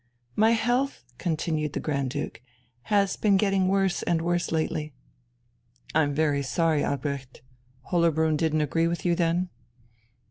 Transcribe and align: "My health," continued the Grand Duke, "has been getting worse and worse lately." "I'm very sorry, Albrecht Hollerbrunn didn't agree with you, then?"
"My 0.35 0.53
health," 0.53 1.03
continued 1.19 1.73
the 1.73 1.79
Grand 1.79 2.09
Duke, 2.09 2.41
"has 2.89 3.15
been 3.15 3.37
getting 3.37 3.67
worse 3.67 4.01
and 4.01 4.19
worse 4.19 4.51
lately." 4.51 4.95
"I'm 5.93 6.15
very 6.15 6.41
sorry, 6.41 6.83
Albrecht 6.83 7.43
Hollerbrunn 7.91 8.35
didn't 8.35 8.61
agree 8.61 8.87
with 8.87 9.05
you, 9.05 9.13
then?" 9.13 9.49